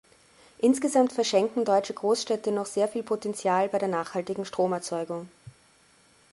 [0.57, 5.29] Insgesamt verschenken deutsche Großstädte noch sehr viel Potenzial bei der nachhaltigen Stromerzeugung.